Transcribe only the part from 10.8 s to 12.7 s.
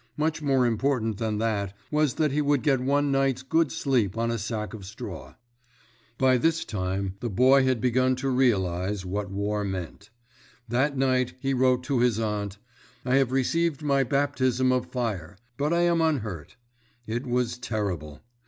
night he wrote to his aunt: